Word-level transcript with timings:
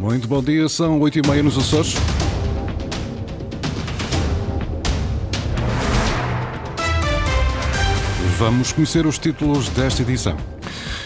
Muito 0.00 0.26
bom 0.26 0.42
dia, 0.42 0.66
são 0.66 0.98
8 0.98 1.18
e 1.18 1.28
meia 1.28 1.42
nos 1.42 1.58
Açores. 1.58 1.94
Vamos 8.38 8.72
conhecer 8.72 9.04
os 9.04 9.18
títulos 9.18 9.68
desta 9.68 10.00
edição. 10.00 10.38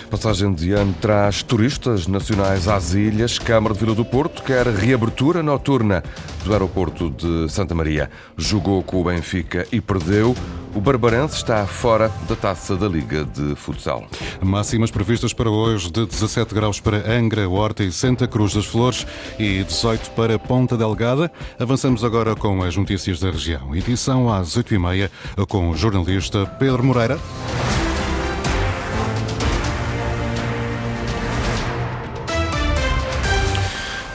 Passagem 0.08 0.54
de 0.54 0.70
ano 0.70 0.94
traz 1.00 1.42
turistas 1.42 2.06
nacionais 2.06 2.68
às 2.68 2.94
ilhas. 2.94 3.36
Câmara 3.36 3.74
de 3.74 3.80
Vila 3.80 3.96
do 3.96 4.04
Porto 4.04 4.44
quer 4.44 4.64
reabertura 4.68 5.42
noturna 5.42 6.00
do 6.44 6.52
aeroporto 6.52 7.10
de 7.10 7.50
Santa 7.50 7.74
Maria. 7.74 8.08
Jogou 8.38 8.80
com 8.84 9.00
o 9.00 9.04
Benfica 9.04 9.66
e 9.72 9.80
perdeu. 9.80 10.36
O 10.74 10.80
Barbarense 10.80 11.36
está 11.36 11.64
fora 11.66 12.10
da 12.28 12.34
taça 12.34 12.74
da 12.74 12.88
Liga 12.88 13.24
de 13.24 13.54
Futsal. 13.54 14.04
Máximas 14.42 14.90
previstas 14.90 15.32
para 15.32 15.48
hoje 15.48 15.88
de 15.88 16.04
17 16.04 16.52
graus 16.52 16.80
para 16.80 17.10
Angra, 17.10 17.48
Horta 17.48 17.84
e 17.84 17.92
Santa 17.92 18.26
Cruz 18.26 18.54
das 18.54 18.66
Flores 18.66 19.06
e 19.38 19.62
18 19.62 20.10
para 20.10 20.36
Ponta 20.36 20.76
Delgada. 20.76 21.30
Avançamos 21.60 22.02
agora 22.02 22.34
com 22.34 22.62
as 22.64 22.76
notícias 22.76 23.20
da 23.20 23.30
região. 23.30 23.74
Edição 23.74 24.32
às 24.32 24.56
8h30 24.56 25.10
com 25.48 25.70
o 25.70 25.76
jornalista 25.76 26.44
Pedro 26.58 26.82
Moreira. 26.82 27.20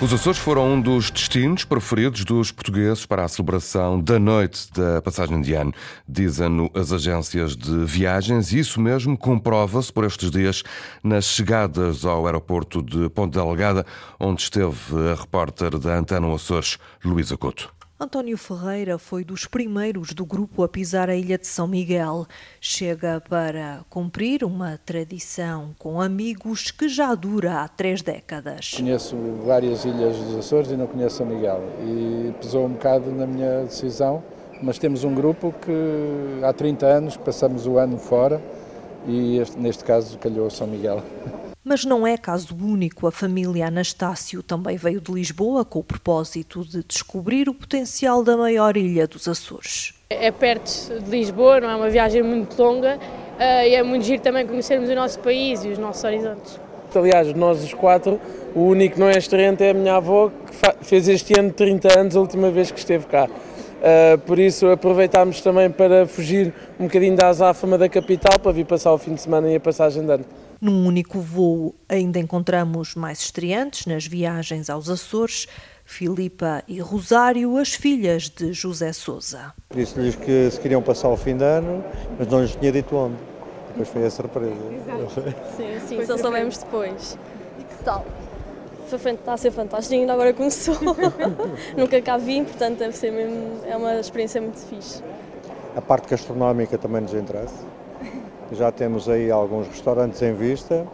Os 0.02 0.14
Açores 0.14 0.40
foram 0.40 0.76
um 0.76 0.82
dos 0.82 1.12
destinos 1.12 1.66
preferidos 1.66 2.24
dos 2.24 2.54
portugueses 2.54 3.06
para 3.06 3.26
a 3.26 3.28
celebração 3.28 4.00
da 4.00 4.18
noite 4.18 4.72
da 4.72 5.02
passagem 5.02 5.42
de 5.42 5.54
ano. 5.54 5.74
Dizem 6.08 6.72
as 6.74 6.94
agências 6.94 7.54
de 7.54 7.84
viagens, 7.84 8.54
e 8.54 8.60
isso 8.60 8.80
mesmo 8.80 9.18
comprova-se 9.18 9.92
por 9.92 10.06
estes 10.06 10.32
dias 10.32 10.64
nas 11.04 11.26
chegadas 11.26 12.06
ao 12.06 12.26
aeroporto 12.26 12.82
de 12.82 13.10
Ponte 13.10 13.34
Delgada, 13.34 13.86
onde 14.18 14.42
esteve 14.42 15.12
a 15.12 15.16
repórter 15.20 15.78
da 15.78 15.98
Antena 15.98 16.34
Açores, 16.34 16.78
Luísa 17.04 17.36
Couto. 17.36 17.79
António 18.02 18.38
Ferreira 18.38 18.98
foi 18.98 19.26
dos 19.26 19.46
primeiros 19.46 20.14
do 20.14 20.26
grupo 20.26 20.64
a 20.64 20.70
pisar 20.70 21.10
a 21.10 21.16
ilha 21.18 21.38
de 21.38 21.46
São 21.46 21.68
Miguel. 21.68 22.26
Chega 22.62 23.22
para 23.28 23.82
cumprir 23.90 24.42
uma 24.46 24.80
tradição 24.86 25.76
com 25.78 26.00
amigos 26.00 26.72
que 26.72 26.88
já 26.88 27.14
dura 27.14 27.60
há 27.60 27.68
três 27.68 28.02
décadas. 28.02 28.72
Conheço 28.74 29.18
várias 29.46 29.84
ilhas 29.84 30.16
dos 30.16 30.38
Açores 30.38 30.72
e 30.72 30.78
não 30.78 30.88
conheço 30.88 31.18
São 31.18 31.26
Miguel. 31.26 31.62
E 31.82 32.34
pesou 32.40 32.68
um 32.68 32.70
bocado 32.70 33.12
na 33.12 33.28
minha 33.28 33.64
decisão, 33.64 34.24
mas 34.64 34.78
temos 34.78 35.04
um 35.04 35.14
grupo 35.14 35.54
que 35.62 36.42
há 36.42 36.54
30 36.54 36.86
anos 36.86 37.18
passamos 37.18 37.68
o 37.68 37.78
ano 37.78 37.98
fora 37.98 38.42
e 39.06 39.40
este, 39.40 39.60
neste 39.60 39.84
caso 39.84 40.18
calhou 40.20 40.50
São 40.50 40.68
Miguel. 40.68 41.04
Mas 41.64 41.84
não 41.84 42.08
é 42.08 42.18
caso 42.18 42.56
único. 42.56 43.06
A 43.06 43.12
família 43.12 43.68
Anastácio 43.68 44.42
também 44.42 44.78
veio 44.78 45.02
de 45.02 45.12
Lisboa 45.12 45.66
com 45.66 45.80
o 45.80 45.84
propósito 45.84 46.64
de 46.64 46.84
descobrir 46.84 47.50
o 47.50 47.54
potencial 47.54 48.24
da 48.24 48.38
maior 48.38 48.78
ilha 48.78 49.06
dos 49.06 49.28
Açores. 49.28 49.94
É 50.10 50.32
perto 50.32 51.00
de 51.02 51.12
Lisboa, 51.12 51.60
não 51.60 51.70
é 51.70 51.76
uma 51.76 51.90
viagem 51.90 52.24
muito 52.24 52.60
longa 52.62 52.98
eh, 53.38 53.70
e 53.70 53.76
é 53.76 53.84
muito 53.84 54.06
giro 54.06 54.22
também 54.22 54.48
conhecermos 54.48 54.90
o 54.90 54.96
nosso 54.96 55.20
país 55.20 55.64
e 55.66 55.68
os 55.68 55.78
nossos 55.78 56.04
horizontes. 56.04 56.60
Aliás, 56.96 57.32
nós 57.34 57.64
os 57.64 57.74
quatro, 57.74 58.20
o 58.56 58.62
único 58.62 58.96
que 58.96 59.00
não 59.00 59.10
é 59.10 59.18
estreante 59.18 59.64
é 59.64 59.72
a 59.72 59.74
minha 59.74 59.96
avó, 59.96 60.30
que 60.30 60.86
fez 60.86 61.08
este 61.08 61.38
ano 61.38 61.52
30 61.52 62.00
anos, 62.00 62.16
a 62.16 62.22
última 62.22 62.50
vez 62.50 62.72
que 62.72 62.80
esteve 62.80 63.06
cá. 63.06 63.28
Uh, 63.28 64.18
por 64.20 64.40
isso 64.40 64.68
aproveitámos 64.68 65.40
também 65.40 65.70
para 65.70 66.08
fugir 66.08 66.54
um 66.80 66.86
bocadinho 66.86 67.16
da 67.16 67.28
azáfama 67.28 67.78
da 67.78 67.88
capital 67.88 68.40
para 68.40 68.52
vir 68.52 68.66
passar 68.66 68.92
o 68.92 68.98
fim 68.98 69.14
de 69.14 69.22
semana 69.22 69.50
e 69.50 69.56
a 69.56 69.60
passagem 69.60 70.06
de 70.06 70.12
ano. 70.12 70.26
Num 70.62 70.86
único 70.86 71.22
voo 71.22 71.74
ainda 71.88 72.20
encontramos 72.20 72.94
mais 72.94 73.22
estreantes 73.22 73.86
nas 73.86 74.06
viagens 74.06 74.70
aos 74.70 74.90
Açores, 74.90 75.48
Filipa 75.86 76.62
e 76.68 76.82
Rosário, 76.82 77.56
as 77.56 77.74
filhas 77.74 78.30
de 78.30 78.52
José 78.52 78.92
Souza. 78.92 79.54
Disse-lhes 79.74 80.16
que 80.18 80.52
se 80.52 80.60
queriam 80.60 80.82
passar 80.82 81.08
o 81.08 81.16
fim 81.16 81.38
de 81.38 81.46
ano, 81.46 81.82
mas 82.18 82.28
não 82.28 82.42
lhes 82.42 82.54
tinha 82.58 82.74
dito 82.74 82.94
onde. 82.94 83.16
Depois 83.70 83.88
foi 83.88 84.06
a 84.06 84.10
surpresa. 84.10 84.52
Exato. 84.52 85.36
Sim, 85.56 85.80
sim, 85.88 86.06
só 86.06 86.18
soubemos 86.18 86.58
depois. 86.58 87.18
E 87.58 87.64
que 87.64 87.84
tal? 87.86 88.06
Foi, 88.90 89.12
está 89.14 89.34
a 89.34 89.38
ser 89.38 89.52
fantástico, 89.52 89.96
ainda 89.96 90.12
agora 90.12 90.34
começou. 90.34 90.76
Nunca 91.78 92.02
cá 92.02 92.18
vim, 92.18 92.44
portanto 92.44 92.80
deve 92.80 92.98
ser 92.98 93.12
mesmo, 93.12 93.62
é 93.66 93.78
uma 93.78 93.98
experiência 93.98 94.42
muito 94.42 94.58
fixe. 94.58 95.02
A 95.74 95.82
parte 95.82 96.10
gastronómica 96.10 96.78
também 96.78 97.00
nos 97.02 97.14
interessa 97.14 97.80
já 98.56 98.72
temos 98.72 99.08
aí 99.08 99.32
alguns 99.32 99.68
restaurantes 99.68 100.22
em 100.22 100.34
vista. 100.34 100.88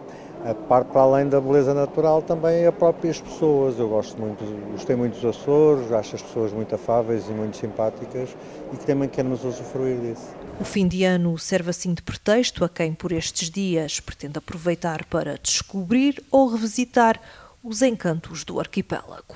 A 0.46 0.54
parte 0.54 0.92
para 0.92 1.02
além 1.02 1.28
da 1.28 1.42
beleza 1.42 1.74
natural 1.74 2.22
também 2.22 2.66
é 2.66 2.72
próprias 2.72 3.20
pessoas. 3.20 3.80
Eu 3.80 3.90
gosto 3.90 4.22
muito, 4.22 4.44
gostei 4.74 4.96
muito 4.96 5.16
dos 5.16 5.26
Açores, 5.26 5.92
acho 5.92 6.16
as 6.16 6.22
pessoas 6.22 6.54
muito 6.54 6.76
afáveis 6.76 7.28
e 7.28 7.32
muito 7.32 7.58
simpáticas 7.58 8.30
e 8.72 8.78
que 8.78 8.86
também 8.86 9.10
queremos 9.10 9.44
usufruir 9.44 9.98
disso. 9.98 10.28
O 10.60 10.64
fim 10.64 10.88
de 10.88 11.04
ano 11.04 11.36
serve 11.40 11.72
assim 11.72 11.96
de 11.96 12.04
pretexto 12.04 12.64
a 12.64 12.70
quem 12.70 12.94
por 12.94 13.12
estes 13.12 13.50
dias 13.50 14.00
pretende 14.00 14.38
aproveitar 14.38 15.04
para 15.06 15.40
descobrir 15.42 16.24
ou 16.30 16.48
revisitar 16.48 17.20
os 17.64 17.82
encantos 17.82 18.44
do 18.44 18.60
arquipélago. 18.60 19.34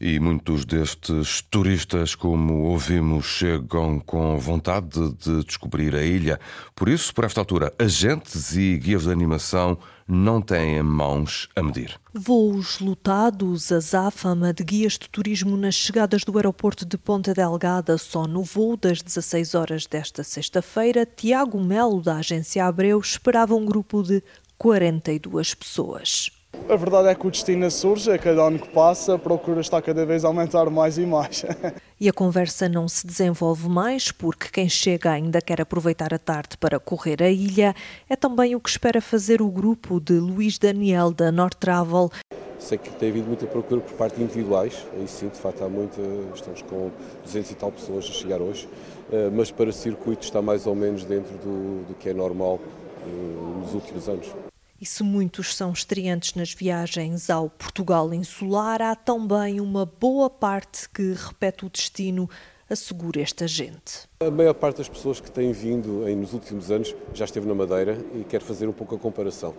E 0.00 0.18
muitos 0.20 0.64
destes 0.64 1.42
turistas, 1.42 2.14
como 2.14 2.64
ouvimos, 2.64 3.24
chegam 3.24 3.98
com 4.00 4.38
vontade 4.38 5.10
de 5.12 5.44
descobrir 5.44 5.94
a 5.94 6.02
ilha. 6.02 6.38
Por 6.74 6.88
isso, 6.88 7.14
por 7.14 7.24
esta 7.24 7.40
altura, 7.40 7.72
agentes 7.78 8.56
e 8.56 8.76
guias 8.76 9.04
de 9.04 9.10
animação 9.10 9.78
não 10.08 10.40
têm 10.40 10.82
mãos 10.82 11.48
a 11.56 11.62
medir. 11.62 11.98
Voos 12.14 12.78
lotados, 12.78 13.72
a 13.72 13.80
záfama 13.80 14.52
de 14.52 14.62
guias 14.62 14.92
de 14.92 15.08
turismo 15.08 15.56
nas 15.56 15.74
chegadas 15.74 16.22
do 16.22 16.36
aeroporto 16.36 16.86
de 16.86 16.96
Ponta 16.96 17.34
Delgada. 17.34 17.98
Só 17.98 18.26
no 18.26 18.44
voo 18.44 18.76
das 18.76 19.02
16 19.02 19.54
horas 19.54 19.86
desta 19.86 20.22
sexta-feira, 20.22 21.04
Tiago 21.04 21.60
Melo, 21.62 22.00
da 22.00 22.16
agência 22.16 22.64
Abreu, 22.64 23.00
esperava 23.00 23.54
um 23.54 23.64
grupo 23.64 24.02
de 24.02 24.22
42 24.56 25.54
pessoas. 25.54 26.30
A 26.68 26.74
verdade 26.74 27.08
é 27.08 27.14
que 27.14 27.26
o 27.26 27.30
destino 27.30 27.70
surge, 27.70 28.10
a 28.10 28.18
cada 28.18 28.42
ano 28.42 28.58
que 28.58 28.68
passa, 28.68 29.14
a 29.14 29.18
procura 29.18 29.60
está 29.60 29.80
cada 29.80 30.04
vez 30.04 30.24
a 30.24 30.28
aumentar 30.28 30.68
mais 30.68 30.98
e 30.98 31.06
mais. 31.06 31.44
E 31.98 32.10
a 32.10 32.12
conversa 32.12 32.68
não 32.68 32.86
se 32.86 33.06
desenvolve 33.06 33.70
mais 33.70 34.12
porque 34.12 34.48
quem 34.52 34.68
chega 34.68 35.12
ainda 35.12 35.40
quer 35.40 35.62
aproveitar 35.62 36.12
a 36.12 36.18
tarde 36.18 36.58
para 36.58 36.78
correr 36.78 37.22
a 37.22 37.30
ilha. 37.30 37.74
É 38.06 38.14
também 38.14 38.54
o 38.54 38.60
que 38.60 38.68
espera 38.68 39.00
fazer 39.00 39.40
o 39.40 39.48
grupo 39.48 39.98
de 39.98 40.12
Luís 40.12 40.58
Daniel 40.58 41.10
da 41.10 41.32
North 41.32 41.56
Travel. 41.58 42.10
Sei 42.58 42.76
que 42.76 42.90
tem 42.90 43.08
havido 43.08 43.28
muita 43.28 43.46
procura 43.46 43.80
por 43.80 43.94
parte 43.94 44.16
de 44.16 44.24
individuais, 44.24 44.86
aí 44.92 45.08
sim, 45.08 45.28
de 45.28 45.38
facto 45.38 45.64
há 45.64 45.70
muita, 45.70 46.02
estamos 46.34 46.60
com 46.60 46.90
200 47.24 47.50
e 47.50 47.54
tal 47.54 47.72
pessoas 47.72 48.04
a 48.04 48.12
chegar 48.12 48.42
hoje, 48.42 48.68
eh, 49.10 49.30
mas 49.32 49.50
para 49.50 49.72
circuito 49.72 50.24
está 50.24 50.42
mais 50.42 50.66
ou 50.66 50.74
menos 50.74 51.04
dentro 51.04 51.32
do, 51.38 51.86
do 51.86 51.94
que 51.94 52.10
é 52.10 52.12
normal 52.12 52.60
eh, 53.06 53.60
nos 53.62 53.72
últimos 53.72 54.06
anos. 54.06 54.26
E 54.78 54.84
se 54.84 55.02
muitos 55.02 55.54
são 55.54 55.72
estreantes 55.72 56.34
nas 56.34 56.52
viagens 56.52 57.30
ao 57.30 57.48
Portugal 57.48 58.12
insular, 58.12 58.82
há 58.82 58.94
também 58.94 59.58
uma 59.58 59.86
boa 59.86 60.28
parte 60.28 60.86
que 60.90 61.14
repete 61.14 61.64
o 61.64 61.70
destino, 61.70 62.28
assegura 62.68 63.22
esta 63.22 63.48
gente. 63.48 64.06
A 64.20 64.30
maior 64.30 64.52
parte 64.52 64.78
das 64.78 64.88
pessoas 64.88 65.18
que 65.18 65.30
têm 65.30 65.50
vindo 65.50 66.04
nos 66.16 66.34
últimos 66.34 66.70
anos 66.70 66.94
já 67.14 67.24
esteve 67.24 67.46
na 67.46 67.54
Madeira 67.54 67.96
e 68.14 68.22
quer 68.24 68.42
fazer 68.42 68.68
um 68.68 68.72
pouco 68.72 68.96
a 68.96 68.98
comparação. 68.98 69.54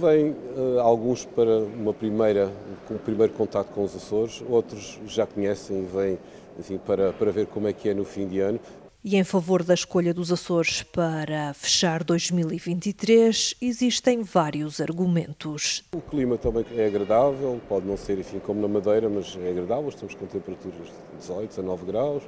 Vêm 0.00 0.30
uh, 0.30 0.78
alguns 0.80 1.24
para 1.24 1.58
uma 1.58 1.92
primeira, 1.92 2.52
um 2.88 2.98
primeiro 2.98 3.32
contato 3.32 3.72
com 3.72 3.82
os 3.82 3.96
Açores, 3.96 4.40
outros 4.48 5.00
já 5.06 5.26
conhecem 5.26 5.82
e 5.82 5.86
vêm 5.86 6.78
para, 6.86 7.12
para 7.12 7.32
ver 7.32 7.46
como 7.46 7.66
é 7.66 7.72
que 7.72 7.88
é 7.88 7.94
no 7.94 8.04
fim 8.04 8.28
de 8.28 8.38
ano 8.38 8.60
e 9.04 9.16
em 9.16 9.22
favor 9.22 9.62
da 9.62 9.74
escolha 9.74 10.14
dos 10.14 10.32
Açores 10.32 10.82
para 10.82 11.52
fechar 11.52 12.02
2023, 12.02 13.54
existem 13.60 14.22
vários 14.22 14.80
argumentos. 14.80 15.84
O 15.94 16.00
clima 16.00 16.38
também 16.38 16.64
é 16.74 16.86
agradável, 16.86 17.60
pode 17.68 17.86
não 17.86 17.98
ser 17.98 18.18
enfim, 18.18 18.38
como 18.38 18.62
na 18.62 18.68
Madeira, 18.68 19.10
mas 19.10 19.36
é 19.36 19.50
agradável. 19.50 19.90
Estamos 19.90 20.14
com 20.14 20.24
temperaturas 20.24 20.86
de 20.86 21.18
18, 21.18 21.50
19 21.50 21.84
graus, 21.84 22.22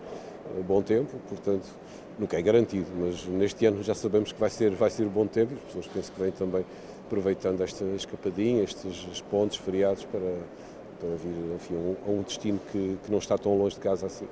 bom 0.69 0.83
tempo, 0.83 1.17
portanto, 1.31 1.67
nunca 2.19 2.39
é 2.39 2.43
garantido, 2.43 2.89
mas 2.95 3.25
neste 3.25 3.65
ano 3.65 3.83
já 3.83 3.95
sabemos 3.95 4.31
que 4.31 4.39
vai 4.39 4.51
ser, 4.51 4.73
vai 4.73 4.91
ser 4.91 5.07
bom 5.07 5.27
tempo 5.27 5.55
e 5.55 5.57
as 5.57 5.63
pessoas 5.63 5.87
pensam 5.87 6.15
que 6.15 6.21
vêm 6.21 6.31
também 6.33 6.65
aproveitando 7.07 7.63
esta 7.63 7.85
escapadinha, 7.85 8.63
estes 8.63 9.23
pontos 9.31 9.57
feriados 9.57 10.05
para, 10.05 10.37
para 11.01 11.09
vir 11.17 11.55
enfim, 11.55 11.97
a 12.07 12.11
um 12.11 12.21
destino 12.21 12.61
que, 12.71 12.99
que 13.03 13.11
não 13.11 13.19
está 13.19 13.39
tão 13.39 13.57
longe 13.57 13.77
de 13.77 13.81
casa 13.81 14.05
assim. 14.07 14.27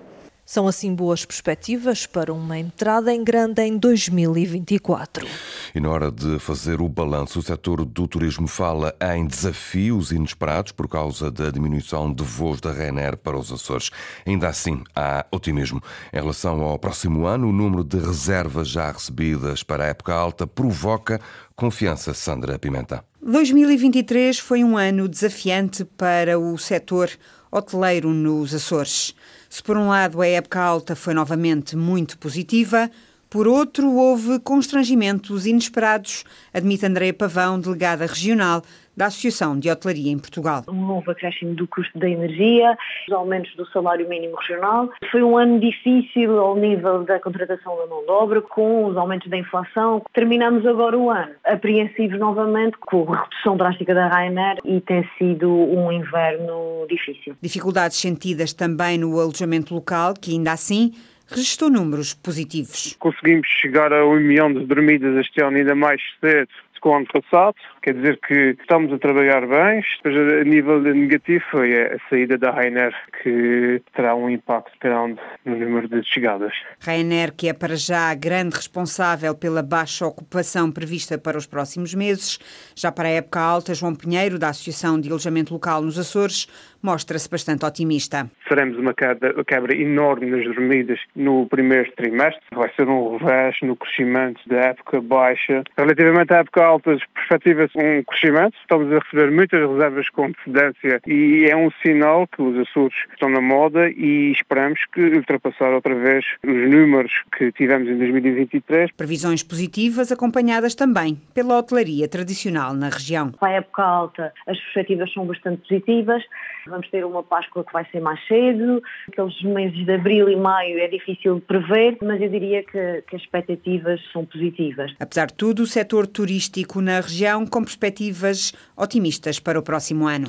São 0.46 0.68
assim 0.68 0.94
boas 0.94 1.24
perspectivas 1.24 2.04
para 2.04 2.32
uma 2.32 2.58
entrada 2.58 3.14
em 3.14 3.24
grande 3.24 3.62
em 3.62 3.78
2024. 3.78 5.26
E 5.74 5.80
na 5.80 5.88
hora 5.88 6.12
de 6.12 6.38
fazer 6.38 6.82
o 6.82 6.88
balanço, 6.88 7.38
o 7.38 7.42
setor 7.42 7.82
do 7.84 8.06
turismo 8.06 8.46
fala 8.46 8.94
em 9.16 9.26
desafios 9.26 10.12
inesperados 10.12 10.70
por 10.72 10.86
causa 10.86 11.30
da 11.30 11.50
diminuição 11.50 12.12
de 12.12 12.22
voos 12.22 12.60
da 12.60 12.72
Ryanair 12.72 13.16
para 13.16 13.38
os 13.38 13.50
Açores. 13.50 13.90
Ainda 14.26 14.46
assim, 14.48 14.84
há 14.94 15.24
otimismo. 15.30 15.82
Em 16.12 16.16
relação 16.16 16.60
ao 16.62 16.78
próximo 16.78 17.26
ano, 17.26 17.48
o 17.48 17.52
número 17.52 17.82
de 17.82 17.98
reservas 17.98 18.68
já 18.68 18.92
recebidas 18.92 19.62
para 19.62 19.84
a 19.84 19.88
época 19.88 20.12
alta 20.12 20.46
provoca 20.46 21.20
confiança, 21.56 22.12
Sandra 22.12 22.58
Pimenta. 22.58 23.02
2023 23.26 24.38
foi 24.38 24.62
um 24.62 24.76
ano 24.76 25.08
desafiante 25.08 25.82
para 25.82 26.38
o 26.38 26.58
setor 26.58 27.10
hoteleiro 27.50 28.10
nos 28.10 28.52
Açores. 28.52 29.14
Se 29.48 29.62
por 29.62 29.78
um 29.78 29.88
lado 29.88 30.20
a 30.20 30.26
época 30.26 30.60
alta 30.60 30.94
foi 30.94 31.14
novamente 31.14 31.74
muito 31.74 32.18
positiva, 32.18 32.90
por 33.30 33.48
outro, 33.48 33.90
houve 33.94 34.38
constrangimentos 34.40 35.46
inesperados, 35.46 36.22
admite 36.52 36.84
Andréa 36.84 37.14
Pavão, 37.14 37.58
delegada 37.58 38.04
regional 38.04 38.62
da 38.96 39.06
Associação 39.06 39.58
de 39.58 39.70
Hotelaria 39.70 40.10
em 40.10 40.18
Portugal. 40.18 40.64
Um 40.68 40.86
novo 40.86 41.10
acréscimo 41.10 41.54
do 41.54 41.66
custo 41.66 41.98
da 41.98 42.08
energia, 42.08 42.76
os 43.08 43.14
aumentos 43.14 43.54
do 43.56 43.66
salário 43.66 44.08
mínimo 44.08 44.36
regional. 44.36 44.90
Foi 45.10 45.22
um 45.22 45.36
ano 45.36 45.58
difícil 45.60 46.38
ao 46.38 46.56
nível 46.56 47.04
da 47.04 47.18
contratação 47.20 47.76
da 47.76 47.86
mão 47.86 48.02
de 48.04 48.10
obra, 48.10 48.42
com 48.42 48.86
os 48.86 48.96
aumentos 48.96 49.28
da 49.28 49.36
inflação. 49.36 50.02
Terminamos 50.12 50.66
agora 50.66 50.96
o 50.96 51.10
ano 51.10 51.32
apreensivos 51.44 52.18
novamente 52.18 52.76
com 52.78 53.12
a 53.12 53.22
redução 53.22 53.56
drástica 53.56 53.94
da 53.94 54.08
Ryanair 54.08 54.58
e 54.64 54.80
tem 54.80 55.08
sido 55.18 55.50
um 55.50 55.90
inverno 55.90 56.86
difícil. 56.88 57.36
Dificuldades 57.40 57.98
sentidas 57.98 58.52
também 58.52 58.98
no 58.98 59.18
alojamento 59.18 59.74
local, 59.74 60.14
que 60.14 60.32
ainda 60.32 60.52
assim 60.52 60.92
registrou 61.26 61.70
números 61.70 62.14
positivos. 62.14 62.96
Conseguimos 62.98 63.48
chegar 63.48 63.92
a 63.92 64.06
um 64.06 64.20
milhão 64.20 64.52
de 64.52 64.64
dormidas 64.66 65.16
este 65.16 65.42
ano 65.42 65.56
ainda 65.56 65.74
mais 65.74 66.00
cedo 66.20 66.48
com 66.84 66.90
o 66.90 66.96
ano 66.96 67.06
passado, 67.06 67.56
quer 67.84 67.94
dizer 67.94 68.18
que 68.26 68.56
estamos 68.58 68.90
a 68.94 68.98
trabalhar 68.98 69.46
bem, 69.46 69.84
mas 70.02 70.16
a 70.16 70.44
nível 70.44 70.80
negativo 70.80 71.44
foi 71.50 71.82
a 71.82 71.98
saída 72.08 72.38
da 72.38 72.50
Rainer 72.50 72.94
que 73.22 73.82
terá 73.94 74.14
um 74.14 74.30
impacto 74.30 74.72
grande 74.80 75.20
no 75.44 75.54
número 75.54 75.86
de 75.86 76.02
chegadas. 76.02 76.54
Rainer, 76.80 77.30
que 77.36 77.46
é 77.46 77.52
para 77.52 77.76
já 77.76 78.10
a 78.10 78.14
grande 78.14 78.56
responsável 78.56 79.34
pela 79.34 79.62
baixa 79.62 80.06
ocupação 80.06 80.72
prevista 80.72 81.18
para 81.18 81.36
os 81.36 81.46
próximos 81.46 81.94
meses, 81.94 82.38
já 82.74 82.90
para 82.90 83.08
a 83.08 83.12
época 83.12 83.38
alta, 83.38 83.74
João 83.74 83.94
Pinheiro, 83.94 84.38
da 84.38 84.48
Associação 84.48 84.98
de 84.98 85.10
Alojamento 85.10 85.52
Local 85.52 85.82
nos 85.82 85.98
Açores, 85.98 86.48
mostra-se 86.82 87.28
bastante 87.30 87.64
otimista. 87.64 88.30
Faremos 88.46 88.78
uma 88.78 88.92
quebra, 88.94 89.74
enorme 89.74 90.26
nas 90.26 90.44
dormidas 90.44 91.00
no 91.16 91.46
primeiro 91.48 91.90
trimestre. 91.92 92.42
Vai 92.52 92.70
ser 92.76 92.86
um 92.88 93.16
revés 93.16 93.56
no 93.62 93.74
crescimento 93.74 94.40
da 94.46 94.56
época 94.56 95.00
baixa. 95.00 95.62
Relativamente 95.76 96.32
à 96.34 96.38
época 96.38 96.62
alta, 96.62 96.98
perspectiva-se 97.14 97.73
um 97.76 98.02
crescimento. 98.04 98.56
Estamos 98.60 98.92
a 98.92 98.98
receber 98.98 99.30
muitas 99.30 99.68
reservas 99.68 100.08
com 100.10 100.26
antecedência 100.26 101.00
e 101.06 101.46
é 101.48 101.56
um 101.56 101.70
sinal 101.82 102.26
que 102.26 102.42
os 102.42 102.58
Açores 102.58 102.94
estão 103.12 103.28
na 103.28 103.40
moda 103.40 103.88
e 103.90 104.32
esperamos 104.32 104.80
que 104.92 105.00
ultrapassar 105.00 105.72
outra 105.72 105.94
vez 105.94 106.24
os 106.44 106.70
números 106.70 107.12
que 107.36 107.52
tivemos 107.52 107.88
em 107.88 107.98
2023. 107.98 108.92
Previsões 108.92 109.42
positivas 109.42 110.12
acompanhadas 110.12 110.74
também 110.74 111.20
pela 111.34 111.58
hotelaria 111.58 112.08
tradicional 112.08 112.74
na 112.74 112.88
região. 112.88 113.32
Para 113.32 113.48
a 113.48 113.56
época 113.56 113.82
alta, 113.82 114.32
as 114.46 114.58
perspectivas 114.58 115.12
são 115.12 115.26
bastante 115.26 115.68
positivas. 115.68 116.22
Vamos 116.66 116.88
ter 116.88 117.04
uma 117.04 117.22
Páscoa 117.22 117.62
que 117.62 117.72
vai 117.72 117.86
ser 117.90 118.00
mais 118.00 118.18
cedo, 118.26 118.82
aqueles 119.08 119.42
meses 119.42 119.84
de 119.84 119.92
abril 119.92 120.28
e 120.28 120.36
maio 120.36 120.78
é 120.78 120.88
difícil 120.88 121.36
de 121.36 121.40
prever, 121.42 121.98
mas 122.02 122.20
eu 122.20 122.28
diria 122.28 122.62
que, 122.62 123.02
que 123.02 123.16
as 123.16 123.22
expectativas 123.22 124.00
são 124.12 124.24
positivas. 124.24 124.94
Apesar 124.98 125.26
de 125.26 125.34
tudo, 125.34 125.62
o 125.62 125.66
setor 125.66 126.06
turístico 126.06 126.80
na 126.80 127.00
região 127.00 127.46
com 127.46 127.62
perspectivas 127.62 128.52
otimistas 128.76 129.38
para 129.38 129.58
o 129.58 129.62
próximo 129.62 130.06
ano. 130.06 130.28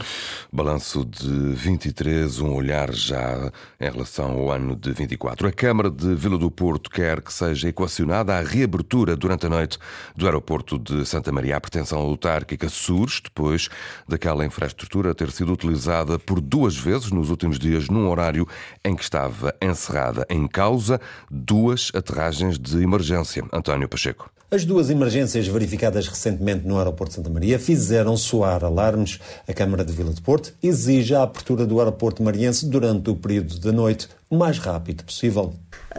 Balanço 0.52 1.06
de 1.06 1.54
23, 1.54 2.40
um 2.42 2.54
olhar 2.54 2.92
já 2.94 3.52
em 3.80 3.90
relação 3.90 4.32
ao 4.32 4.52
ano 4.52 4.76
de 4.76 4.92
24. 4.92 5.48
A 5.48 5.52
Câmara 5.52 5.90
de 5.90 6.16
Vila 6.16 6.38
do 6.38 6.52
Porto 6.52 6.90
quer 6.90 7.22
que 7.22 7.32
seja 7.32 7.70
equacionada 7.70 8.34
a 8.34 8.42
reabertura 8.42 9.16
durante 9.16 9.46
a 9.46 9.50
noite 9.50 9.78
do 10.16 10.26
aeroporto 10.26 10.78
de 10.78 11.06
Santa 11.06 11.32
Maria. 11.32 11.56
A 11.56 11.62
pretensão 11.62 12.00
autárquica 12.00 12.68
surge 12.68 13.22
depois 13.24 13.70
daquela 14.08 14.46
infraestrutura 14.46 15.16
ter 15.16 15.32
sido 15.32 15.54
utilizada 15.54 16.20
por 16.26 16.42
duas 16.42 16.76
vezes 16.76 17.12
nos 17.12 17.30
últimos 17.30 17.60
dias 17.60 17.88
num 17.88 18.10
horário 18.10 18.48
em 18.84 18.96
que 18.96 19.04
estava 19.04 19.54
encerrada 19.62 20.26
em 20.30 20.48
causa 20.48 21.00
duas 21.30 21.92
aterragens 21.94 22.58
de 22.58 22.82
emergência. 22.82 23.44
António 23.54 23.88
Pacheco. 23.88 24.30
As 24.52 24.64
duas 24.64 24.90
emergências 24.90 25.48
verificadas 25.48 26.08
recentemente 26.08 26.68
no 26.68 26.78
aeroporto 26.78 27.10
de 27.10 27.16
Santa 27.16 27.30
Maria 27.30 27.58
fizeram 27.58 28.16
soar 28.16 28.64
alarmes. 28.64 29.20
A 29.48 29.54
Câmara 29.54 29.84
de 29.84 29.92
Vila 29.92 30.14
de 30.14 30.22
Porto 30.22 30.54
exige 30.62 31.16
a 31.16 31.24
abertura 31.24 31.66
do 31.66 31.80
aeroporto 31.80 32.22
mariense 32.22 32.70
durante 32.70 33.10
o 33.10 33.16
período 33.16 33.60
da 33.60 33.72
noite 33.72 34.08
o 34.30 34.38
mais 34.38 34.60
rápido 34.60 35.04
possível. 35.04 35.54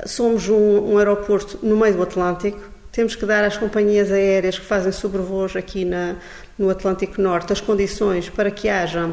Somos 0.06 0.49
um, 0.49 0.93
um 0.93 0.99
aeroporto 0.99 1.58
no 1.62 1.76
meio 1.76 1.96
do 1.96 2.02
Atlântico. 2.02 2.61
Temos 2.93 3.14
que 3.14 3.26
dar 3.26 3.44
às 3.44 3.58
companhias 3.58 4.11
aéreas 4.11 4.58
que 4.58 4.64
fazem 4.64 4.93
sobrevoos 4.93 5.55
aqui 5.56 5.84
na, 5.84 6.17
no 6.58 6.70
Atlântico 6.70 7.20
Norte 7.20 7.52
as 7.52 7.61
condições 7.61 8.31
para 8.31 8.50
que 8.50 8.69
haja 8.69 9.12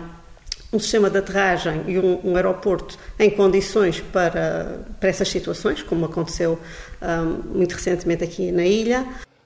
um 0.73 0.79
sistema 0.79 1.09
de 1.09 1.19
aterragem 1.19 1.83
e 1.87 1.99
um, 1.99 2.19
um 2.23 2.35
aeroporto 2.35 2.97
em 3.19 3.29
condições 3.29 4.01
para, 4.01 4.79
para 4.99 5.09
essas 5.09 5.29
situações, 5.29 5.83
como 5.83 6.05
aconteceu 6.05 6.59
um, 7.01 7.57
muito 7.57 7.73
recentemente 7.73 8.23
aqui 8.23 8.51
na 8.51 8.65
ilha. 8.65 9.05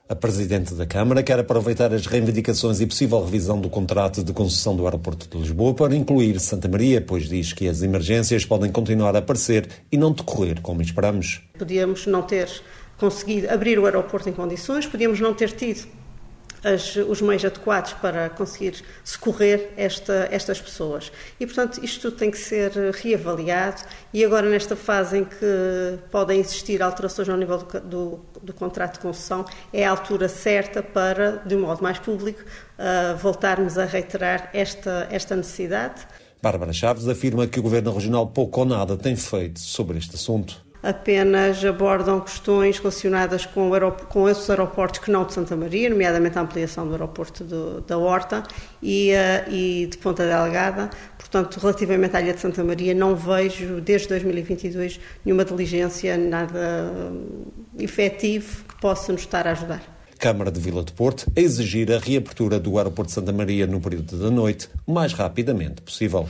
A 0.10 0.16
Presidente 0.16 0.74
da 0.74 0.86
Câmara 0.86 1.22
quer 1.22 1.38
aproveitar 1.38 1.94
as 1.94 2.06
reivindicações 2.06 2.80
e 2.80 2.88
possível 2.88 3.22
revisão 3.22 3.60
do 3.60 3.70
contrato 3.70 4.24
de 4.24 4.32
concessão 4.32 4.74
do 4.74 4.86
aeroporto 4.86 5.28
de 5.28 5.38
Lisboa 5.38 5.74
para 5.74 5.94
incluir 5.94 6.40
Santa 6.40 6.70
Maria, 6.70 7.02
pois 7.02 7.28
diz 7.28 7.52
que 7.52 7.68
as 7.68 7.82
emergências 7.82 8.46
podem 8.46 8.72
continuar 8.72 9.18
a 9.18 9.20
aparecer 9.20 9.68
e 9.92 9.98
não 9.98 10.14
decorrer 10.14 10.62
como 10.62 10.82
esperamos. 10.82 11.42
Podíamos 11.60 12.08
não 12.08 12.22
ter 12.22 12.50
conseguido 12.98 13.50
abrir 13.50 13.78
o 13.78 13.86
aeroporto 13.86 14.30
em 14.30 14.34
condições, 14.34 14.88
podíamos 14.88 15.20
não 15.20 15.34
ter 15.34 15.52
tido 15.52 15.86
as, 16.74 16.96
os 16.96 17.22
meios 17.22 17.46
adequados 17.46 17.94
para 17.94 18.30
conseguir 18.30 18.84
socorrer 19.04 19.72
esta, 19.78 20.28
estas 20.32 20.60
pessoas. 20.60 21.12
E, 21.40 21.46
portanto, 21.46 21.80
isto 21.84 22.02
tudo 22.02 22.18
tem 22.18 22.30
que 22.30 22.38
ser 22.38 22.72
reavaliado 22.94 23.82
e 24.14 24.24
agora 24.24 24.50
nesta 24.50 24.76
fase 24.76 25.20
em 25.20 25.24
que 25.24 26.00
podem 26.12 26.40
existir 26.40 26.82
alterações 26.82 27.30
ao 27.30 27.38
nível 27.38 27.60
do, 27.60 27.80
do, 27.80 28.20
do 28.44 28.54
contrato 28.54 28.96
de 28.96 29.00
concessão, 29.00 29.46
é 29.72 29.86
a 29.86 29.92
altura 29.92 30.28
certa 30.28 30.84
para, 30.84 31.42
de 31.46 31.56
um 31.56 31.62
modo 31.62 31.82
mais 31.82 32.00
público, 32.00 32.42
uh, 32.42 33.16
voltarmos 33.18 33.78
a 33.78 33.86
reiterar 33.86 34.50
esta, 34.54 35.08
esta 35.10 35.36
necessidade. 35.36 36.06
Bárbara 36.42 36.72
Chaves 36.72 37.08
afirma 37.08 37.48
que 37.48 37.60
o 37.60 37.64
Governo 37.64 37.92
Regional 37.92 38.28
pouco 38.28 38.60
ou 38.60 38.66
nada 38.66 38.96
tem 38.96 39.16
feito 39.16 39.60
sobre 39.60 39.98
este 39.98 40.16
assunto 40.16 40.67
apenas 40.82 41.64
abordam 41.64 42.20
questões 42.20 42.78
relacionadas 42.78 43.46
com, 43.46 43.70
com 44.10 44.30
esses 44.30 44.50
aeroportos 44.50 45.00
que 45.00 45.12
não 45.12 45.26
de 45.26 45.34
Santa 45.34 45.56
Maria, 45.56 45.90
nomeadamente 45.90 46.38
a 46.38 46.42
ampliação 46.42 46.86
do 46.86 46.94
aeroporto 46.94 47.44
do, 47.44 47.82
da 47.82 47.98
Horta 47.98 48.44
e, 48.82 49.12
uh, 49.12 49.52
e, 49.52 49.88
de 49.88 49.98
Ponta 49.98 50.26
Delgada. 50.26 50.90
Portanto, 51.18 51.60
relativamente 51.60 52.16
à 52.16 52.22
Ilha 52.22 52.34
de 52.34 52.40
Santa 52.40 52.64
Maria, 52.64 52.94
não 52.94 53.16
vejo 53.16 53.82
desde 53.82 54.08
2022 54.10 55.00
nenhuma 55.26 55.44
diligência, 55.44 56.18
nada 56.18 56.92
uh, 56.92 57.52
efetivo 57.80 58.64
que 58.66 58.80
possa 58.80 59.12
nos 59.12 59.22
estar 59.22 59.48
a 59.48 59.52
ajudar. 59.52 59.98
Câmara 60.18 60.52
de 60.52 60.60
Vila 60.60 60.84
de 60.84 60.92
Porto 60.94 61.32
a 61.36 61.40
exigir 61.40 61.92
a 61.92 62.00
reabertura 62.00 62.60
do 62.60 62.78
aeroporto 62.78 63.10
de 63.10 63.14
Santa 63.14 63.32
Maria 63.32 63.68
no 63.68 63.80
período 63.80 64.18
da 64.18 64.32
noite 64.32 64.68
o 64.86 64.92
mais 64.92 65.14
rapidamente 65.14 65.82
possível. 65.82 66.26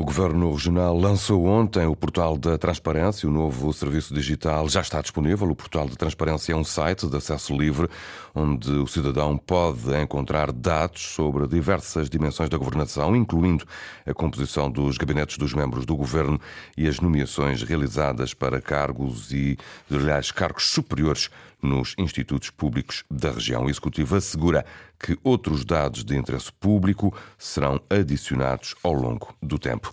O 0.00 0.02
Governo 0.02 0.50
Regional 0.50 0.96
lançou 0.96 1.44
ontem 1.44 1.84
o 1.84 1.94
Portal 1.94 2.38
da 2.38 2.56
Transparência, 2.56 3.28
o 3.28 3.30
novo 3.30 3.70
serviço 3.70 4.14
digital 4.14 4.66
já 4.66 4.80
está 4.80 5.02
disponível. 5.02 5.50
O 5.50 5.54
Portal 5.54 5.86
da 5.86 5.94
Transparência 5.94 6.54
é 6.54 6.56
um 6.56 6.64
site 6.64 7.06
de 7.06 7.14
acesso 7.18 7.54
livre 7.54 7.86
onde 8.34 8.70
o 8.70 8.86
cidadão 8.86 9.36
pode 9.36 9.94
encontrar 10.00 10.52
dados 10.52 11.02
sobre 11.02 11.46
diversas 11.46 12.08
dimensões 12.08 12.48
da 12.48 12.56
governação, 12.56 13.14
incluindo 13.14 13.66
a 14.06 14.14
composição 14.14 14.70
dos 14.70 14.96
gabinetes 14.96 15.36
dos 15.36 15.52
membros 15.52 15.84
do 15.84 15.94
governo 15.94 16.40
e 16.78 16.88
as 16.88 16.98
nomeações 16.98 17.62
realizadas 17.62 18.32
para 18.32 18.58
cargos 18.58 19.30
e, 19.32 19.58
aliás, 19.90 20.30
cargos 20.30 20.70
superiores 20.70 21.28
nos 21.62 21.94
institutos 21.98 22.48
públicos 22.48 23.04
da 23.10 23.30
região. 23.30 23.66
O 23.66 23.70
Executivo 23.70 24.16
assegura 24.16 24.64
que 24.98 25.18
outros 25.22 25.64
dados 25.64 26.04
de 26.04 26.16
interesse 26.16 26.52
público 26.52 27.14
serão 27.38 27.80
adicionados 27.88 28.74
ao 28.82 28.92
longo 28.92 29.34
do 29.42 29.58
tempo. 29.58 29.89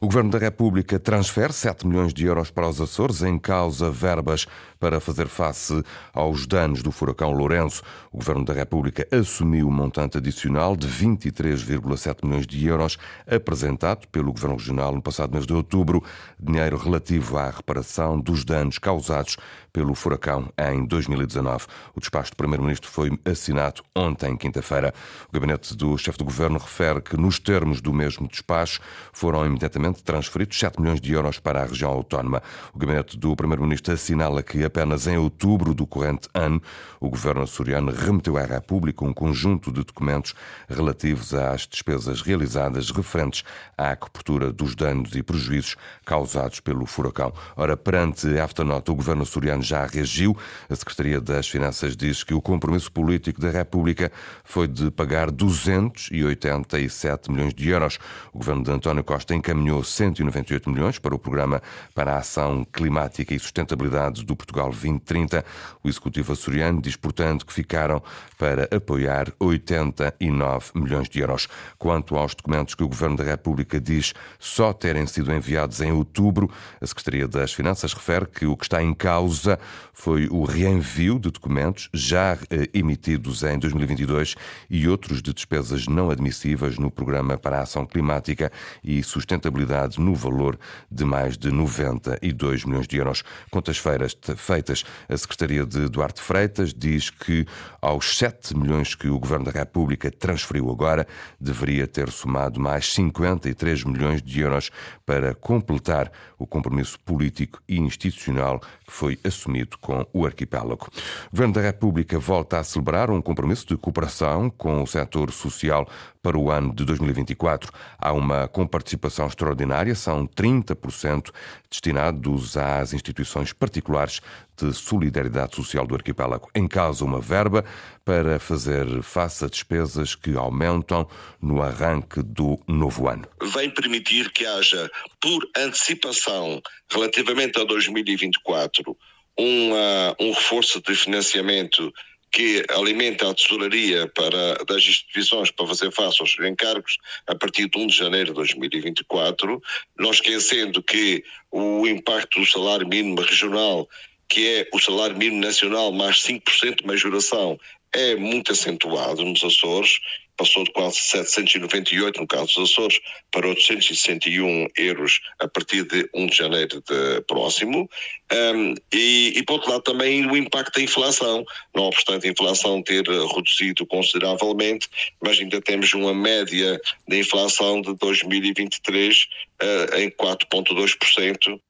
O 0.00 0.06
Governo 0.06 0.30
da 0.30 0.38
República 0.38 0.98
transfere 0.98 1.52
7 1.52 1.86
milhões 1.86 2.14
de 2.14 2.24
euros 2.24 2.50
para 2.50 2.68
os 2.68 2.80
Açores, 2.80 3.22
em 3.22 3.38
causa 3.38 3.90
verbas 3.90 4.46
para 4.78 5.00
fazer 5.00 5.28
face 5.28 5.82
aos 6.12 6.46
danos 6.46 6.82
do 6.82 6.92
furacão 6.92 7.32
Lourenço. 7.32 7.82
O 8.12 8.18
Governo 8.18 8.44
da 8.44 8.52
República 8.52 9.06
assumiu 9.10 9.68
um 9.68 9.72
montante 9.72 10.18
adicional 10.18 10.76
de 10.76 10.88
23,7 10.88 12.24
milhões 12.24 12.46
de 12.46 12.66
euros 12.66 12.98
apresentado 13.26 14.06
pelo 14.08 14.32
Governo 14.32 14.56
Regional 14.56 14.94
no 14.94 15.02
passado 15.02 15.32
mês 15.32 15.46
de 15.46 15.52
outubro, 15.52 16.02
dinheiro 16.38 16.76
relativo 16.76 17.38
à 17.38 17.50
reparação 17.50 18.18
dos 18.20 18.44
danos 18.44 18.78
causados 18.78 19.36
pelo 19.72 19.94
furacão 19.94 20.50
em 20.58 20.84
2019. 20.84 21.66
O 21.94 22.00
despacho 22.00 22.32
do 22.32 22.36
Primeiro-Ministro 22.36 22.90
foi 22.90 23.16
assinado 23.24 23.82
ontem, 23.94 24.36
quinta-feira. 24.36 24.92
O 25.28 25.32
gabinete 25.32 25.76
do 25.76 25.96
chefe 25.96 26.18
do 26.18 26.24
governo 26.24 26.58
refere 26.58 27.00
que, 27.00 27.16
nos 27.16 27.38
termos 27.38 27.80
do 27.80 27.92
mesmo 27.92 28.26
despacho, 28.26 28.80
foram 29.12 29.46
imediatamente 29.46 30.02
transferidos 30.02 30.58
7 30.58 30.80
milhões 30.80 31.00
de 31.00 31.12
euros 31.12 31.38
para 31.38 31.62
a 31.62 31.66
região 31.66 31.90
autónoma. 31.90 32.42
O 32.74 32.78
gabinete 32.78 33.16
do 33.16 33.36
Primeiro-Ministro 33.36 33.94
assinala 33.94 34.42
que 34.42 34.64
apenas 34.68 35.06
em 35.06 35.16
outubro 35.16 35.74
do 35.74 35.86
corrente 35.86 36.28
ano 36.32 36.62
o 37.00 37.08
governo 37.08 37.42
açoriano 37.42 37.92
remeteu 37.92 38.36
à 38.36 38.42
República 38.42 39.04
um 39.04 39.12
conjunto 39.12 39.72
de 39.72 39.84
documentos 39.84 40.34
relativos 40.68 41.32
às 41.32 41.66
despesas 41.66 42.20
realizadas 42.20 42.90
referentes 42.90 43.44
à 43.76 43.94
cobertura 43.94 44.52
dos 44.52 44.74
danos 44.74 45.14
e 45.14 45.22
prejuízos 45.22 45.76
causados 46.04 46.58
pelo 46.60 46.84
furacão. 46.86 47.32
Ora, 47.56 47.76
perante 47.76 48.36
esta 48.36 48.64
nota, 48.64 48.90
o 48.90 48.96
governo 48.96 49.22
açoriano 49.22 49.62
já 49.62 49.86
reagiu. 49.86 50.36
A 50.68 50.74
Secretaria 50.74 51.20
das 51.20 51.48
Finanças 51.48 51.96
diz 51.96 52.24
que 52.24 52.34
o 52.34 52.42
compromisso 52.42 52.90
político 52.90 53.40
da 53.40 53.50
República 53.50 54.10
foi 54.42 54.66
de 54.66 54.90
pagar 54.90 55.30
287 55.30 57.30
milhões 57.30 57.54
de 57.54 57.68
euros. 57.68 57.98
O 58.32 58.38
governo 58.38 58.64
de 58.64 58.72
António 58.72 59.04
Costa 59.04 59.34
encaminhou 59.34 59.84
198 59.84 60.68
milhões 60.68 60.98
para 60.98 61.14
o 61.14 61.18
programa 61.18 61.62
para 61.94 62.14
a 62.14 62.18
ação 62.18 62.64
climática 62.64 63.34
e 63.34 63.38
sustentabilidade 63.38 64.24
do 64.24 64.34
Portugal 64.34 64.57
2030. 64.58 65.44
O 65.82 65.88
executivo 65.88 66.32
açoriano 66.32 66.82
diz, 66.82 66.96
portanto, 66.96 67.46
que 67.46 67.52
ficaram 67.52 68.02
para 68.36 68.68
apoiar 68.74 69.32
89 69.38 70.70
milhões 70.74 71.08
de 71.08 71.20
euros. 71.20 71.48
Quanto 71.78 72.16
aos 72.16 72.34
documentos 72.34 72.74
que 72.74 72.84
o 72.84 72.88
governo 72.88 73.16
da 73.16 73.24
República 73.24 73.80
diz 73.80 74.14
só 74.38 74.72
terem 74.72 75.06
sido 75.06 75.32
enviados 75.32 75.80
em 75.80 75.92
outubro, 75.92 76.50
a 76.80 76.86
Secretaria 76.86 77.26
das 77.26 77.52
Finanças 77.52 77.92
refere 77.92 78.26
que 78.26 78.46
o 78.46 78.56
que 78.56 78.64
está 78.64 78.82
em 78.82 78.94
causa 78.94 79.58
foi 79.92 80.28
o 80.30 80.44
reenvio 80.44 81.18
de 81.18 81.30
documentos 81.30 81.88
já 81.92 82.38
eh, 82.50 82.68
emitidos 82.72 83.42
em 83.42 83.58
2022 83.58 84.36
e 84.70 84.86
outros 84.88 85.20
de 85.20 85.32
despesas 85.32 85.88
não 85.88 86.10
admissíveis 86.10 86.78
no 86.78 86.90
Programa 86.90 87.36
para 87.36 87.58
a 87.58 87.62
Ação 87.62 87.84
Climática 87.84 88.52
e 88.82 89.02
Sustentabilidade 89.02 90.00
no 90.00 90.14
valor 90.14 90.58
de 90.90 91.04
mais 91.04 91.36
de 91.36 91.50
92 91.50 92.64
milhões 92.64 92.86
de 92.86 92.96
euros. 92.96 93.24
Contas 93.50 93.78
feiras 93.78 94.14
feitas, 94.48 94.82
a 95.06 95.16
Secretaria 95.16 95.66
de 95.66 95.88
Duarte 95.90 96.22
Freitas 96.22 96.72
diz 96.72 97.10
que 97.10 97.46
aos 97.82 98.16
7 98.16 98.56
milhões 98.56 98.94
que 98.94 99.08
o 99.08 99.18
Governo 99.18 99.44
da 99.44 99.50
República 99.50 100.10
transferiu 100.10 100.70
agora, 100.70 101.06
deveria 101.38 101.86
ter 101.86 102.10
somado 102.10 102.58
mais 102.58 102.90
53 102.94 103.84
milhões 103.84 104.22
de 104.22 104.40
euros 104.40 104.70
para 105.04 105.34
completar 105.34 106.10
o 106.38 106.46
compromisso 106.46 106.98
político 107.00 107.60
e 107.68 107.78
institucional 107.78 108.58
que 108.58 108.92
foi 108.92 109.18
assumido 109.22 109.76
com 109.78 110.06
o 110.14 110.24
arquipélago. 110.24 110.88
O 111.26 111.30
Governo 111.30 111.54
da 111.54 111.60
República 111.60 112.18
volta 112.18 112.58
a 112.58 112.64
celebrar 112.64 113.10
um 113.10 113.20
compromisso 113.20 113.66
de 113.66 113.76
cooperação 113.76 114.48
com 114.48 114.82
o 114.82 114.86
setor 114.86 115.30
social 115.30 115.86
para 116.22 116.38
o 116.38 116.50
ano 116.50 116.74
de 116.74 116.84
2024. 116.84 117.72
Há 117.98 118.12
uma 118.12 118.48
comparticipação 118.48 119.26
extraordinária, 119.26 119.94
são 119.94 120.26
30% 120.26 121.30
destinados 121.70 122.56
às 122.56 122.92
instituições 122.92 123.52
particulares 123.52 124.20
de 124.56 124.72
solidariedade 124.72 125.54
social 125.54 125.86
do 125.86 125.94
arquipélago. 125.94 126.50
Em 126.54 126.66
causa, 126.66 127.04
uma 127.04 127.20
verba 127.20 127.64
para 128.04 128.38
fazer 128.38 129.02
face 129.02 129.44
a 129.44 129.48
despesas 129.48 130.14
que 130.14 130.36
aumentam 130.36 131.08
no 131.40 131.62
arranque 131.62 132.22
do 132.22 132.58
novo 132.66 133.08
ano. 133.08 133.26
Vem 133.42 133.70
permitir 133.70 134.30
que 134.30 134.44
haja, 134.44 134.90
por 135.20 135.48
antecipação, 135.56 136.60
relativamente 136.90 137.60
a 137.60 137.64
2024, 137.64 138.96
um, 139.38 139.72
uh, 139.72 140.16
um 140.20 140.32
reforço 140.32 140.82
de 140.82 140.94
financiamento 140.94 141.92
que 142.30 142.64
alimenta 142.70 143.30
a 143.30 143.34
tesouraria 143.34 144.06
para, 144.08 144.64
das 144.66 144.82
instituições 144.82 145.50
para 145.50 145.66
fazer 145.66 145.90
face 145.90 146.20
aos 146.20 146.36
encargos 146.40 146.98
a 147.26 147.34
partir 147.34 147.68
de 147.68 147.78
1 147.78 147.86
de 147.86 147.96
janeiro 147.96 148.26
de 148.28 148.34
2024, 148.34 149.60
não 149.98 150.10
esquecendo 150.10 150.82
que 150.82 151.24
o 151.50 151.86
impacto 151.86 152.40
do 152.40 152.46
salário 152.46 152.86
mínimo 152.86 153.20
regional, 153.20 153.88
que 154.28 154.46
é 154.46 154.68
o 154.72 154.78
salário 154.78 155.16
mínimo 155.16 155.40
nacional 155.40 155.92
mais 155.92 156.16
5% 156.22 156.80
de 156.80 156.86
majoração, 156.86 157.58
é 157.92 158.14
muito 158.16 158.52
acentuado 158.52 159.24
nos 159.24 159.42
Açores 159.42 159.98
passou 160.38 160.62
de 160.62 160.70
quase 160.70 160.96
798 160.98 162.20
no 162.20 162.26
caso 162.26 162.54
dos 162.54 162.70
Açores 162.70 163.00
para 163.30 163.48
861 163.48 164.68
euros 164.76 165.20
a 165.40 165.48
partir 165.48 165.82
de 165.84 166.08
1 166.14 166.26
de 166.26 166.36
janeiro 166.36 166.80
de 166.80 167.20
próximo. 167.26 167.90
Um, 168.32 168.74
e, 168.92 169.32
e, 169.36 169.42
por 169.42 169.54
outro 169.54 169.70
lado, 169.70 169.82
também 169.82 170.24
o 170.24 170.36
impacto 170.36 170.76
da 170.76 170.82
inflação. 170.82 171.44
Não 171.74 171.84
obstante 171.84 172.26
a 172.26 172.30
inflação 172.30 172.80
ter 172.82 173.04
reduzido 173.06 173.84
consideravelmente, 173.86 174.88
mas 175.20 175.38
ainda 175.40 175.60
temos 175.60 175.92
uma 175.92 176.14
média 176.14 176.80
de 177.06 177.18
inflação 177.18 177.82
de 177.82 177.94
2023 177.96 179.16
uh, 179.22 179.47
em 179.96 180.10
4,2%. 180.10 181.60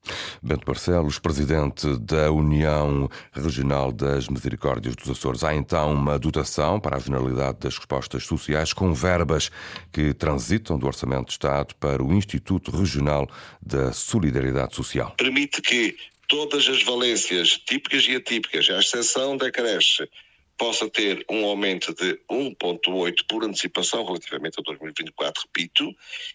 Bento 0.42 0.66
Barcelos, 0.66 1.18
presidente 1.18 1.86
da 1.98 2.30
União 2.30 3.08
Regional 3.32 3.90
das 3.90 4.28
Misericórdias 4.28 4.94
dos 4.94 5.08
Açores. 5.10 5.42
Há 5.42 5.54
então 5.54 5.92
uma 5.92 6.18
dotação 6.18 6.78
para 6.78 6.96
a 6.96 7.00
generalidade 7.00 7.58
das 7.60 7.76
respostas 7.76 8.24
sociais 8.24 8.72
com 8.72 8.92
verbas 8.92 9.50
que 9.92 10.12
transitam 10.12 10.78
do 10.78 10.86
Orçamento 10.86 11.26
de 11.26 11.32
Estado 11.32 11.74
para 11.76 12.02
o 12.02 12.12
Instituto 12.12 12.70
Regional 12.70 13.28
da 13.64 13.92
Solidariedade 13.92 14.74
Social. 14.74 15.14
Permite 15.16 15.62
que 15.62 15.96
todas 16.28 16.68
as 16.68 16.82
valências 16.82 17.58
típicas 17.66 18.06
e 18.06 18.14
atípicas, 18.14 18.68
à 18.68 18.78
exceção 18.78 19.36
da 19.36 19.50
creche, 19.50 20.08
possa 20.58 20.90
ter 20.90 21.24
um 21.30 21.44
aumento 21.46 21.94
de 21.94 22.18
1,8 22.30 23.24
por 23.28 23.44
antecipação 23.44 24.04
relativamente 24.04 24.58
a 24.58 24.62
2024, 24.62 25.44
repito, 25.44 25.94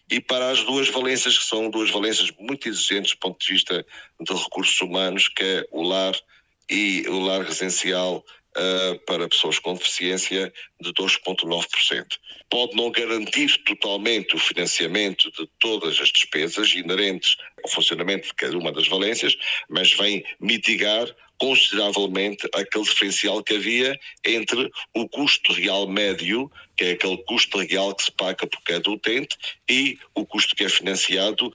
e 0.09 0.21
para 0.21 0.49
as 0.49 0.63
duas 0.63 0.89
valências, 0.89 1.37
que 1.37 1.43
são 1.43 1.69
duas 1.69 1.91
valências 1.91 2.31
muito 2.39 2.67
exigentes 2.67 3.11
do 3.11 3.19
ponto 3.19 3.45
de 3.45 3.53
vista 3.53 3.85
de 4.19 4.33
recursos 4.33 4.79
humanos, 4.81 5.27
que 5.27 5.43
é 5.43 5.67
o 5.71 5.83
lar 5.83 6.15
e 6.69 7.05
o 7.09 7.19
lar 7.19 7.43
residencial 7.43 8.23
uh, 8.57 8.99
para 9.05 9.27
pessoas 9.27 9.59
com 9.59 9.73
deficiência 9.73 10.51
de 10.79 10.93
2,9%. 10.93 12.05
Pode 12.49 12.75
não 12.75 12.91
garantir 12.91 13.61
totalmente 13.63 14.35
o 14.35 14.39
financiamento 14.39 15.29
de 15.31 15.47
todas 15.59 15.99
as 15.99 16.09
despesas 16.09 16.73
inerentes 16.73 17.35
ao 17.63 17.69
funcionamento 17.69 18.27
de 18.27 18.33
cada 18.35 18.57
uma 18.57 18.71
das 18.71 18.87
valências, 18.87 19.35
mas 19.69 19.91
vem 19.93 20.23
mitigar 20.39 21.13
consideravelmente 21.43 22.47
aquele 22.53 22.85
diferencial 22.85 23.43
que 23.43 23.55
havia 23.55 23.99
entre 24.23 24.71
o 24.93 25.09
custo 25.09 25.51
real 25.51 25.85
médio, 25.89 26.49
que 26.77 26.85
é 26.85 26.91
aquele 26.91 27.17
custo 27.17 27.57
real 27.57 27.93
que 27.93 28.05
se 28.05 28.11
paga 28.13 28.47
por 28.47 28.61
cada 28.63 28.89
utente, 28.89 29.37
e 29.69 29.99
o 30.15 30.25
custo 30.25 30.55
que 30.55 30.63
é 30.63 30.69
financiado 30.69 31.53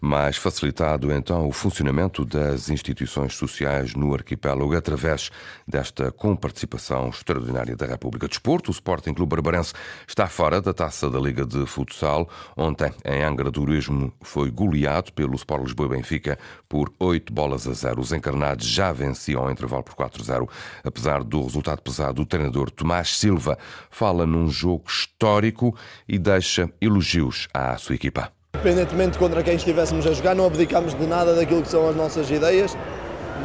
mais 0.00 0.36
facilitado 0.36 1.12
então 1.12 1.48
o 1.48 1.52
funcionamento 1.52 2.24
das 2.24 2.68
instituições 2.68 3.34
sociais 3.34 3.94
no 3.94 4.14
arquipélago 4.14 4.74
através 4.76 5.30
desta 5.66 6.10
comparticipação 6.10 7.08
extraordinária 7.08 7.76
da 7.76 7.86
República. 7.86 8.28
Desporto, 8.28 8.70
o 8.70 8.72
Sporting 8.72 9.14
Clube 9.14 9.30
Barbarense 9.30 9.72
está 10.06 10.26
fora 10.26 10.60
da 10.60 10.72
taça 10.72 11.10
da 11.10 11.18
Liga 11.18 11.44
de 11.44 11.66
Futsal. 11.66 12.28
Ontem, 12.56 12.92
em 13.04 13.22
Angra 13.22 13.50
do 13.50 13.62
Heroísmo, 13.62 14.12
foi 14.20 14.50
goleado 14.50 15.12
pelo 15.12 15.34
Sport 15.34 15.64
Lisboa 15.64 15.88
Benfica 15.88 16.38
por 16.68 16.92
8 16.98 17.32
bolas 17.32 17.66
a 17.66 17.72
0. 17.72 18.00
Os 18.00 18.12
encarnados 18.12 18.66
já 18.66 18.92
venciam 18.92 19.42
ao 19.42 19.50
intervalo 19.50 19.82
por 19.82 19.94
4-0. 19.94 20.48
Apesar 20.84 21.22
do 21.22 21.42
resultado 21.42 21.82
pesado, 21.82 22.22
o 22.22 22.26
treinador 22.26 22.70
Tomás 22.70 23.16
Silva 23.16 23.58
fala 23.90 24.26
num 24.26 24.48
jogo 24.48 24.84
histórico 24.88 25.76
e 26.08 26.18
deixa 26.18 26.70
elogios 26.80 27.48
à 27.52 27.76
sua 27.76 27.94
equipa. 27.94 28.39
Independentemente 28.60 29.16
contra 29.16 29.42
quem 29.42 29.54
estivéssemos 29.54 30.06
a 30.06 30.12
jogar, 30.12 30.34
não 30.34 30.44
abdicamos 30.44 30.94
de 30.94 31.06
nada 31.06 31.34
daquilo 31.34 31.62
que 31.62 31.68
são 31.70 31.88
as 31.88 31.96
nossas 31.96 32.30
ideias 32.30 32.76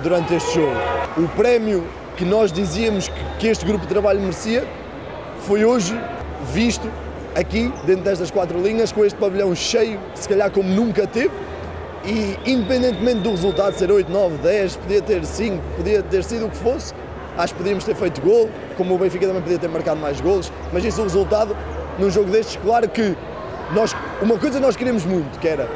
durante 0.03 0.33
este 0.33 0.55
jogo. 0.55 0.75
O 1.17 1.25
prémio 1.38 1.88
que 2.17 2.25
nós 2.25 2.51
dizíamos 2.51 3.09
que 3.39 3.47
este 3.47 3.65
grupo 3.65 3.83
de 3.83 3.88
trabalho 3.88 4.19
merecia 4.19 4.67
foi 5.47 5.63
hoje 5.63 5.97
visto 6.51 6.85
aqui, 7.33 7.71
dentro 7.85 8.03
destas 8.03 8.29
quatro 8.29 8.62
linhas, 8.62 8.91
com 8.91 9.05
este 9.05 9.17
pavilhão 9.17 9.55
cheio, 9.55 10.01
se 10.15 10.27
calhar 10.27 10.51
como 10.51 10.67
nunca 10.67 11.07
teve. 11.07 11.31
E 12.03 12.38
independentemente 12.45 13.21
do 13.21 13.29
resultado 13.29 13.74
ser 13.74 13.89
8, 13.89 14.12
9, 14.12 14.38
10, 14.39 14.75
podia 14.75 15.01
ter 15.01 15.25
5, 15.25 15.63
podia 15.77 16.03
ter 16.03 16.25
sido 16.25 16.47
o 16.47 16.50
que 16.50 16.57
fosse, 16.57 16.93
acho 17.38 17.53
que 17.53 17.59
podíamos 17.59 17.85
ter 17.85 17.95
feito 17.95 18.19
gol, 18.19 18.50
como 18.75 18.93
o 18.93 18.97
Benfica 18.97 19.25
também 19.25 19.41
podia 19.41 19.57
ter 19.57 19.69
marcado 19.69 20.01
mais 20.01 20.19
golos, 20.19 20.51
mas 20.74 20.83
isso 20.83 21.00
é 21.00 21.03
o 21.03 21.05
resultado 21.05 21.55
num 21.97 22.12
jogo 22.12 22.29
destes, 22.29 22.59
claro 22.62 22.89
que 22.89 23.15
nós, 23.74 23.95
uma 24.22 24.38
coisa 24.38 24.60
nós 24.60 24.75
queríamos 24.75 25.05
muito, 25.05 25.39
que 25.39 25.48
era 25.48 25.67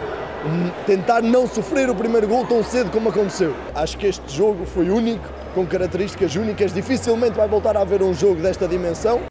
tentar 0.85 1.21
não 1.21 1.47
sofrer 1.47 1.89
o 1.89 1.95
primeiro 1.95 2.27
gol 2.27 2.45
tão 2.45 2.63
cedo 2.63 2.89
como 2.91 3.09
aconteceu. 3.09 3.53
Acho 3.75 3.97
que 3.97 4.07
este 4.07 4.35
jogo 4.35 4.65
foi 4.65 4.89
único, 4.89 5.27
com 5.53 5.65
características 5.65 6.35
únicas. 6.35 6.73
Dificilmente 6.73 7.35
vai 7.35 7.47
voltar 7.47 7.75
a 7.75 7.81
haver 7.81 8.01
um 8.01 8.13
jogo 8.13 8.41
desta 8.41 8.67
dimensão. 8.67 9.21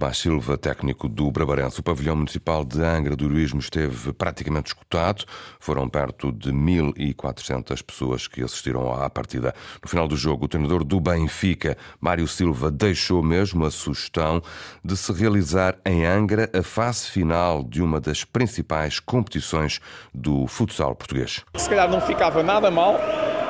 Tomás 0.00 0.16
Silva, 0.16 0.56
técnico 0.56 1.06
do 1.06 1.30
Brabarense. 1.30 1.78
O 1.78 1.82
pavilhão 1.82 2.16
municipal 2.16 2.64
de 2.64 2.82
Angra 2.82 3.14
do 3.14 3.26
Heroísmo 3.26 3.60
esteve 3.60 4.14
praticamente 4.14 4.68
escutado. 4.68 5.26
Foram 5.58 5.86
perto 5.90 6.32
de 6.32 6.50
1.400 6.50 7.82
pessoas 7.82 8.26
que 8.26 8.42
assistiram 8.42 8.90
à 8.94 9.10
partida. 9.10 9.54
No 9.82 9.90
final 9.90 10.08
do 10.08 10.16
jogo, 10.16 10.46
o 10.46 10.48
treinador 10.48 10.84
do 10.84 10.98
Benfica, 10.98 11.76
Mário 12.00 12.26
Silva, 12.26 12.70
deixou 12.70 13.22
mesmo 13.22 13.66
a 13.66 13.70
sugestão 13.70 14.42
de 14.82 14.96
se 14.96 15.12
realizar 15.12 15.76
em 15.84 16.06
Angra 16.06 16.48
a 16.54 16.62
fase 16.62 17.06
final 17.08 17.62
de 17.62 17.82
uma 17.82 18.00
das 18.00 18.24
principais 18.24 18.98
competições 18.98 19.80
do 20.14 20.46
futsal 20.46 20.94
português. 20.94 21.44
Se 21.56 21.68
calhar 21.68 21.90
não 21.90 22.00
ficava 22.00 22.42
nada 22.42 22.70
mal 22.70 22.98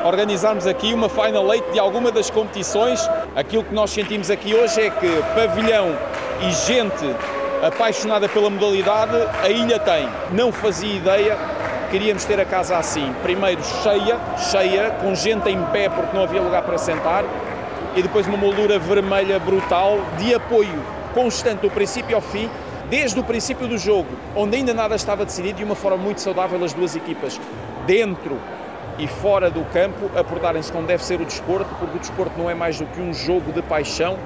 organizarmos 0.04 0.66
aqui 0.66 0.94
uma 0.94 1.08
final 1.08 1.52
eight 1.54 1.70
de 1.70 1.78
alguma 1.78 2.10
das 2.10 2.28
competições. 2.28 3.08
Aquilo 3.36 3.62
que 3.62 3.72
nós 3.74 3.90
sentimos 3.90 4.30
aqui 4.30 4.52
hoje 4.52 4.80
é 4.80 4.90
que 4.90 5.22
pavilhão 5.34 5.96
e 6.42 6.50
gente 6.52 7.16
apaixonada 7.62 8.28
pela 8.28 8.48
modalidade 8.48 9.16
a 9.42 9.48
ilha 9.48 9.78
tem. 9.78 10.08
Não 10.32 10.50
fazia 10.50 10.94
ideia 10.94 11.36
queríamos 11.90 12.24
ter 12.24 12.38
a 12.38 12.44
casa 12.44 12.76
assim. 12.78 13.12
Primeiro 13.22 13.62
cheia, 13.82 14.18
cheia, 14.50 14.90
com 15.02 15.14
gente 15.14 15.48
em 15.48 15.62
pé 15.66 15.88
porque 15.88 16.16
não 16.16 16.22
havia 16.22 16.40
lugar 16.40 16.62
para 16.62 16.78
sentar, 16.78 17.24
e 17.96 18.02
depois 18.02 18.26
uma 18.26 18.36
moldura 18.36 18.78
vermelha 18.78 19.38
brutal 19.38 19.98
de 20.16 20.32
apoio 20.32 20.82
constante 21.12 21.62
do 21.62 21.70
princípio 21.70 22.14
ao 22.14 22.22
fim, 22.22 22.48
desde 22.88 23.18
o 23.18 23.24
princípio 23.24 23.66
do 23.66 23.76
jogo, 23.76 24.08
onde 24.36 24.56
ainda 24.56 24.72
nada 24.72 24.94
estava 24.94 25.24
decidido, 25.24 25.58
de 25.58 25.64
uma 25.64 25.74
forma 25.74 25.96
muito 25.96 26.20
saudável 26.20 26.62
as 26.64 26.72
duas 26.72 26.94
equipas, 26.94 27.40
dentro 27.86 28.38
e 28.96 29.08
fora 29.08 29.50
do 29.50 29.64
campo, 29.72 30.10
a 30.16 30.22
portarem-se 30.22 30.70
como 30.70 30.86
deve 30.86 31.04
ser 31.04 31.20
o 31.20 31.24
desporto, 31.24 31.74
porque 31.78 31.96
o 31.96 32.00
desporto 32.00 32.32
não 32.38 32.48
é 32.48 32.54
mais 32.54 32.78
do 32.78 32.86
que 32.86 33.00
um 33.00 33.12
jogo 33.12 33.52
de 33.52 33.62
paixão, 33.62 34.16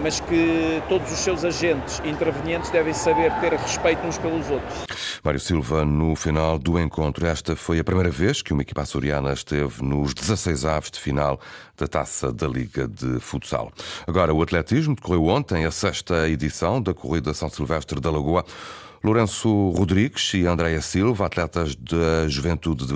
mas 0.00 0.20
que 0.20 0.82
todos 0.88 1.10
os 1.12 1.18
seus 1.18 1.44
agentes 1.44 2.00
intervenientes 2.04 2.70
devem 2.70 2.92
saber 2.92 3.32
ter 3.40 3.52
respeito 3.52 4.06
uns 4.06 4.18
pelos 4.18 4.50
outros. 4.50 4.84
Mário 5.22 5.40
Silva, 5.40 5.84
no 5.84 6.14
final 6.14 6.58
do 6.58 6.78
encontro, 6.78 7.26
esta 7.26 7.56
foi 7.56 7.78
a 7.78 7.84
primeira 7.84 8.10
vez 8.10 8.42
que 8.42 8.52
uma 8.52 8.62
equipa 8.62 8.82
açoriana 8.82 9.32
esteve 9.32 9.82
nos 9.82 10.12
16 10.14 10.64
aves 10.64 10.90
de 10.90 11.00
final 11.00 11.40
da 11.76 11.86
Taça 11.86 12.32
da 12.32 12.46
Liga 12.46 12.86
de 12.86 13.18
Futsal. 13.20 13.72
Agora, 14.06 14.34
o 14.34 14.42
atletismo 14.42 14.94
decorreu 14.94 15.26
ontem 15.26 15.64
a 15.64 15.70
sexta 15.70 16.28
edição 16.28 16.80
da 16.80 16.92
Corrida 16.92 17.32
São 17.34 17.48
Silvestre 17.48 18.00
da 18.00 18.10
Lagoa. 18.10 18.44
Lourenço 19.04 19.68
Rodrigues 19.76 20.32
e 20.32 20.46
Andréia 20.46 20.80
Silva, 20.80 21.26
atletas 21.26 21.76
da 21.76 22.26
Juventude 22.26 22.86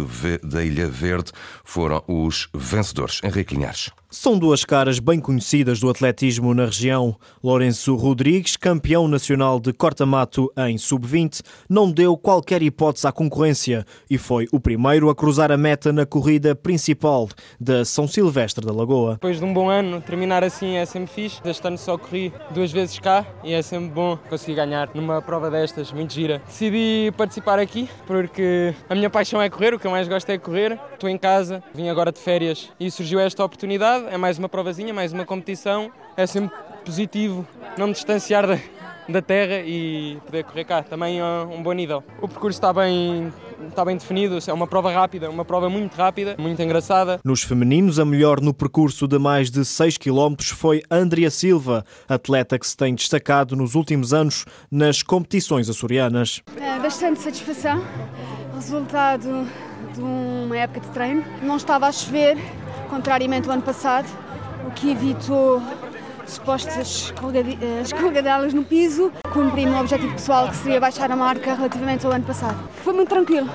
da 0.42 0.64
Ilha 0.64 0.86
Verde, 0.86 1.32
foram 1.62 2.02
os 2.08 2.48
vencedores. 2.54 3.20
Henrique 3.22 3.54
Linhares. 3.54 3.90
São 4.10 4.38
duas 4.38 4.64
caras 4.64 4.98
bem 4.98 5.20
conhecidas 5.20 5.80
do 5.80 5.90
atletismo 5.90 6.54
na 6.54 6.64
região. 6.64 7.14
Lourenço 7.44 7.94
Rodrigues, 7.94 8.56
campeão 8.56 9.06
nacional 9.06 9.60
de 9.60 9.70
corta-mato 9.70 10.50
em 10.66 10.78
sub-20, 10.78 11.42
não 11.68 11.92
deu 11.92 12.16
qualquer 12.16 12.62
hipótese 12.62 13.06
à 13.06 13.12
concorrência 13.12 13.84
e 14.08 14.16
foi 14.16 14.46
o 14.50 14.58
primeiro 14.58 15.10
a 15.10 15.14
cruzar 15.14 15.52
a 15.52 15.58
meta 15.58 15.92
na 15.92 16.06
corrida 16.06 16.54
principal 16.54 17.28
da 17.60 17.84
São 17.84 18.08
Silvestre 18.08 18.64
da 18.64 18.72
Lagoa. 18.72 19.12
Depois 19.12 19.38
de 19.38 19.44
um 19.44 19.52
bom 19.52 19.68
ano, 19.68 20.00
terminar 20.00 20.42
assim 20.42 20.76
é 20.76 20.86
sempre 20.86 21.12
fixe. 21.12 21.42
Este 21.44 21.68
ano 21.68 21.76
só 21.76 21.98
corri 21.98 22.32
duas 22.52 22.72
vezes 22.72 22.98
cá 22.98 23.26
e 23.44 23.52
é 23.52 23.60
sempre 23.60 23.90
bom 23.90 24.16
conseguir 24.30 24.54
ganhar 24.54 24.88
numa 24.94 25.20
prova 25.20 25.50
destas, 25.50 25.92
muito 25.92 26.14
gira. 26.14 26.40
Decidi 26.46 27.12
participar 27.14 27.58
aqui 27.58 27.86
porque 28.06 28.74
a 28.88 28.94
minha 28.94 29.10
paixão 29.10 29.42
é 29.42 29.50
correr, 29.50 29.74
o 29.74 29.78
que 29.78 29.86
eu 29.86 29.90
mais 29.90 30.08
gosto 30.08 30.30
é 30.30 30.38
correr. 30.38 30.80
Estou 30.94 31.10
em 31.10 31.18
casa, 31.18 31.62
vim 31.74 31.90
agora 31.90 32.10
de 32.10 32.18
férias 32.18 32.70
e 32.80 32.90
surgiu 32.90 33.20
esta 33.20 33.44
oportunidade 33.44 33.97
é 34.10 34.16
mais 34.16 34.38
uma 34.38 34.48
provazinha, 34.48 34.92
mais 34.94 35.12
uma 35.12 35.24
competição. 35.24 35.90
É 36.16 36.26
sempre 36.26 36.56
positivo 36.84 37.46
não 37.76 37.88
me 37.88 37.92
distanciar 37.92 38.46
da, 38.46 38.58
da 39.08 39.22
terra 39.22 39.62
e 39.64 40.18
poder 40.26 40.44
correr 40.44 40.64
cá. 40.64 40.82
Também 40.82 41.20
é 41.20 41.24
um 41.24 41.62
bom 41.62 41.72
nível. 41.72 42.02
O 42.20 42.28
percurso 42.28 42.58
está 42.58 42.72
bem, 42.72 43.32
está 43.68 43.84
bem 43.84 43.96
definido, 43.96 44.38
é 44.46 44.52
uma 44.52 44.66
prova 44.66 44.90
rápida, 44.90 45.30
uma 45.30 45.44
prova 45.44 45.68
muito 45.68 45.94
rápida, 45.94 46.34
muito 46.38 46.60
engraçada. 46.60 47.20
Nos 47.24 47.42
femininos, 47.42 47.98
a 47.98 48.04
melhor 48.04 48.40
no 48.40 48.52
percurso 48.52 49.06
de 49.06 49.18
mais 49.18 49.50
de 49.50 49.64
6 49.64 49.98
km 49.98 50.34
foi 50.54 50.82
Andrea 50.90 51.30
Silva, 51.30 51.84
atleta 52.08 52.58
que 52.58 52.66
se 52.66 52.76
tem 52.76 52.94
destacado 52.94 53.56
nos 53.56 53.74
últimos 53.74 54.12
anos 54.12 54.44
nas 54.70 55.02
competições 55.02 55.68
açorianas. 55.68 56.42
É 56.60 56.78
bastante 56.78 57.20
satisfação, 57.20 57.82
resultado 58.54 59.46
de 59.94 60.00
uma 60.00 60.56
época 60.56 60.80
de 60.80 60.88
treino. 60.88 61.24
Não 61.42 61.56
estava 61.56 61.86
a 61.86 61.92
chover, 61.92 62.36
contrariamente 62.88 63.46
ao 63.48 63.54
ano 63.54 63.62
passado, 63.62 64.06
o 64.66 64.70
que 64.70 64.90
evitou 64.90 65.62
supostas 66.26 67.12
eh, 67.60 67.82
escorregadelas 67.82 68.52
no 68.52 68.64
piso. 68.64 69.12
Cumpri 69.32 69.64
o 69.64 69.70
meu 69.70 69.80
objetivo 69.80 70.12
pessoal, 70.12 70.48
que 70.48 70.56
seria 70.56 70.80
baixar 70.80 71.10
a 71.10 71.16
marca 71.16 71.54
relativamente 71.54 72.04
ao 72.04 72.12
ano 72.12 72.24
passado. 72.24 72.58
Foi 72.82 72.92
muito 72.92 73.08
tranquilo. 73.08 73.48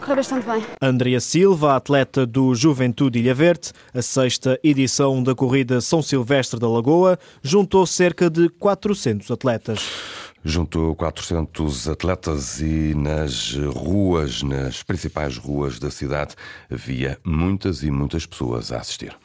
Correu 0.00 0.16
bastante 0.16 0.46
bem. 0.46 0.64
Andrea 0.80 1.20
Silva, 1.20 1.76
atleta 1.76 2.26
do 2.26 2.54
Juventude 2.54 3.18
Ilha 3.18 3.34
Verde, 3.34 3.70
a 3.94 4.00
sexta 4.00 4.58
edição 4.64 5.22
da 5.22 5.34
corrida 5.34 5.80
São 5.80 6.02
Silvestre 6.02 6.58
da 6.58 6.68
Lagoa, 6.68 7.18
juntou 7.42 7.86
cerca 7.86 8.30
de 8.30 8.48
400 8.48 9.30
atletas 9.30 10.09
juntou 10.44 10.94
400 10.94 11.88
atletas 11.88 12.60
e 12.60 12.94
nas 12.94 13.54
ruas, 13.54 14.42
nas 14.42 14.82
principais 14.82 15.36
ruas 15.36 15.78
da 15.78 15.90
cidade, 15.90 16.34
havia 16.70 17.18
muitas 17.24 17.82
e 17.82 17.90
muitas 17.90 18.26
pessoas 18.26 18.72
a 18.72 18.78
assistir. 18.78 19.16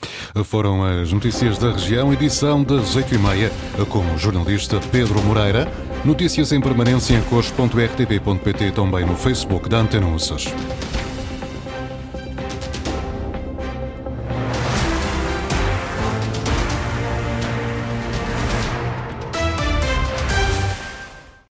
Foram 0.44 0.84
as 0.84 1.12
notícias 1.12 1.58
da 1.58 1.72
região, 1.72 2.14
edição 2.14 2.64
das 2.64 2.96
8h30, 2.96 3.52
com 3.90 4.00
o 4.00 4.18
jornalista 4.18 4.80
Pedro 4.92 5.22
Moreira. 5.24 5.72
Notícias 6.04 6.52
em 6.52 6.62
permanência 6.62 7.16
em 7.16 7.22
cores.rtp.pt 7.24 8.72
também 8.72 9.06
no 9.06 9.16
Facebook 9.16 9.68
da 9.70 9.78
Antena 9.78 10.08
Uças. 10.08 10.46